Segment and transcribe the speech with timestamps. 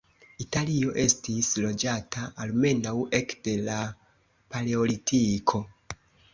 [0.43, 3.79] Italio estis loĝata almenaŭ ekde la
[4.55, 5.67] Paleolitiko.